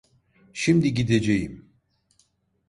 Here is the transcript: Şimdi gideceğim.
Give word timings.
Şimdi 0.53 0.93
gideceğim. 0.93 1.65